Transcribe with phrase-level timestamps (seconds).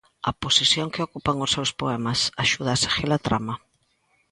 [0.29, 3.55] A posición que ocupan os seus poemas axuda a seguir a trama.